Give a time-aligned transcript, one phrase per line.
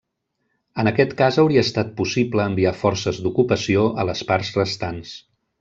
[0.83, 5.17] En aquest cas hauria estat possible enviar forces d'ocupació a les parts restants.